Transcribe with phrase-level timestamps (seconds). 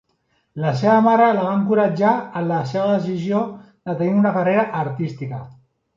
[0.61, 3.43] La seva mare la va encoratjar en la seva decisió
[3.91, 5.43] de tenir una carrera artística.